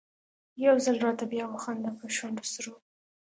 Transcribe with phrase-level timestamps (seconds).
[0.65, 2.73] يو ځل راته بیا وخانده په شونډو سرو